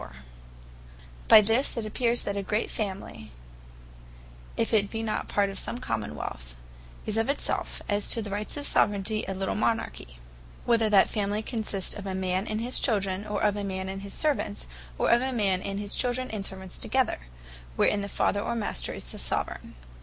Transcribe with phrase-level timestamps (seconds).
[0.01, 0.99] Difference Between A Family
[1.29, 3.31] And A Kingdom By this it appears, that a great Family
[4.57, 6.55] if it be not part of some Common wealth,
[7.05, 10.17] is of it self, as to the Rights of Soveraignty, a little Monarchy;
[10.65, 14.01] whether that Family consist of a man and his children; or of a man and
[14.01, 14.67] his servants;
[14.97, 17.19] or of a man, and his children, and servants together:
[17.75, 19.75] wherein the Father of Master is the Soveraign.